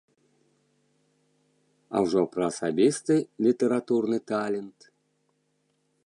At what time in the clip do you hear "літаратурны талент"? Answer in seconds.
3.47-4.79